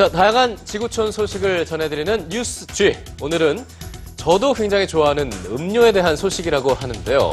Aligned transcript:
자, 0.00 0.08
다양한 0.08 0.56
지구촌 0.64 1.12
소식을 1.12 1.66
전해드리는 1.66 2.30
뉴스 2.30 2.66
G. 2.68 2.96
오늘은 3.20 3.66
저도 4.16 4.54
굉장히 4.54 4.86
좋아하는 4.86 5.30
음료에 5.50 5.92
대한 5.92 6.16
소식이라고 6.16 6.72
하는데요. 6.72 7.30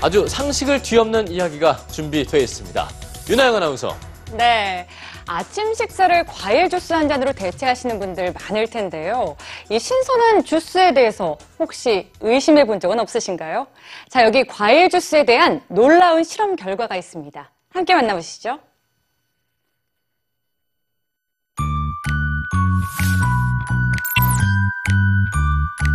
아주 0.00 0.26
상식을 0.26 0.80
뒤엎는 0.80 1.28
이야기가 1.28 1.76
준비되어 1.88 2.40
있습니다. 2.40 2.88
윤하영 3.28 3.56
아나운서. 3.56 3.94
네. 4.32 4.88
아침 5.26 5.74
식사를 5.74 6.24
과일 6.24 6.70
주스 6.70 6.94
한 6.94 7.10
잔으로 7.10 7.34
대체하시는 7.34 7.98
분들 7.98 8.32
많을 8.32 8.70
텐데요. 8.70 9.36
이 9.68 9.78
신선한 9.78 10.44
주스에 10.44 10.94
대해서 10.94 11.36
혹시 11.58 12.10
의심해 12.22 12.64
본 12.64 12.80
적은 12.80 12.98
없으신가요? 13.00 13.66
자, 14.08 14.24
여기 14.24 14.46
과일 14.46 14.88
주스에 14.88 15.26
대한 15.26 15.60
놀라운 15.68 16.24
실험 16.24 16.56
결과가 16.56 16.96
있습니다. 16.96 17.50
함께 17.74 17.94
만나보시죠. 17.94 18.60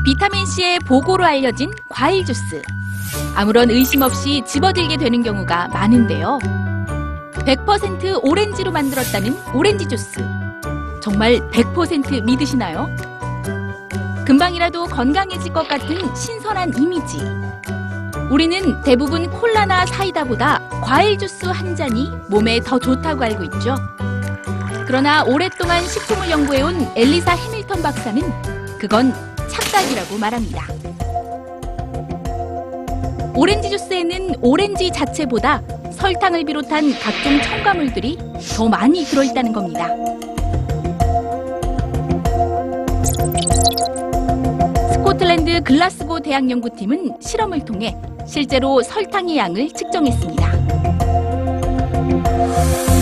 비타민C의 0.03 0.79
보고로 0.79 1.23
알려진 1.23 1.71
과일 1.89 2.25
주스. 2.25 2.61
아무런 3.35 3.69
의심 3.69 4.01
없이 4.01 4.43
집어들게 4.45 4.97
되는 4.97 5.23
경우가 5.23 5.69
많은데요. 5.69 6.39
100% 7.33 8.19
오렌지로 8.23 8.71
만들었다는 8.71 9.37
오렌지 9.53 9.87
주스. 9.87 10.21
정말 11.01 11.39
100% 11.51 12.23
믿으시나요? 12.23 12.89
금방이라도 14.25 14.85
건강해질 14.85 15.51
것 15.53 15.67
같은 15.67 16.15
신선한 16.15 16.77
이미지. 16.77 17.19
우리는 18.29 18.81
대부분 18.81 19.29
콜라나 19.29 19.85
사이다보다 19.85 20.61
과일 20.81 21.17
주스 21.17 21.45
한 21.45 21.75
잔이 21.75 22.11
몸에 22.29 22.59
더 22.59 22.79
좋다고 22.79 23.23
알고 23.23 23.43
있죠. 23.45 23.75
그러나 24.85 25.23
오랫동안 25.23 25.85
식품을 25.85 26.29
연구해온 26.29 26.91
엘리사 26.95 27.33
해밀턴 27.33 27.81
박사는 27.81 28.21
그건 28.79 29.13
착각이라고 29.53 30.17
말합니다. 30.17 30.67
오렌지 33.35 33.69
주스에는 33.69 34.35
오렌지 34.41 34.91
자체보다 34.91 35.61
설탕을 35.91 36.43
비롯한 36.43 36.93
각종 36.99 37.41
첨가물들이 37.41 38.17
더 38.55 38.67
많이 38.67 39.03
들어있다는 39.03 39.53
겁니다. 39.53 39.87
스코틀랜드 44.93 45.61
글라스고 45.63 46.19
대학 46.19 46.49
연구팀은 46.49 47.17
실험을 47.21 47.65
통해 47.65 47.95
실제로 48.25 48.81
설탕의 48.81 49.37
양을 49.37 49.69
측정했습니다. 49.73 50.51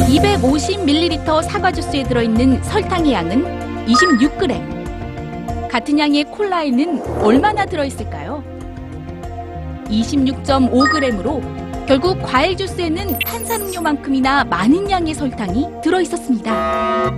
250ml 0.10 1.44
사과 1.44 1.72
주스에 1.72 2.04
들어있는 2.04 2.64
설탕의 2.64 3.14
양은 3.14 3.86
26g. 3.88 4.81
같은 5.72 5.98
양의 5.98 6.26
콜라에는 6.26 7.22
얼마나 7.22 7.66
들어있을까요? 7.66 8.44
26.5g으로 9.86 11.88
결국 11.88 12.22
과일 12.24 12.58
주스에는 12.58 13.20
탄산음료만큼이나 13.20 14.44
많은 14.44 14.92
양의 14.92 15.14
설탕이 15.14 15.70
들어있었습니다. 15.82 17.18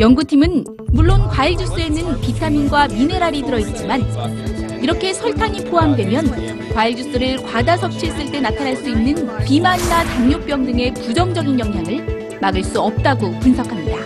연구팀은 0.00 0.64
물론 0.88 1.28
과일 1.28 1.56
주스에는 1.56 2.20
비타민과 2.20 2.88
미네랄이 2.88 3.44
들어있지만 3.44 4.02
이렇게 4.82 5.12
설탕이 5.12 5.66
포함되면 5.66 6.72
과일 6.74 6.96
주스를 6.96 7.36
과다 7.44 7.76
섭취했을 7.76 8.32
때 8.32 8.40
나타날 8.40 8.74
수 8.74 8.88
있는 8.88 9.28
비만이나 9.44 10.02
당뇨병 10.02 10.66
등의 10.66 10.94
부정적인 10.94 11.60
영향을 11.60 12.38
막을 12.40 12.64
수 12.64 12.80
없다고 12.80 13.38
분석합니다. 13.38 13.98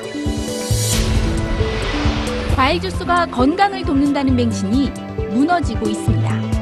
과일 2.65 2.81
주스가 2.81 3.27
건강을 3.27 3.83
돕는다는 3.85 4.35
맹신이 4.37 4.89
무너지고 5.35 5.87
있습니다. 5.87 6.54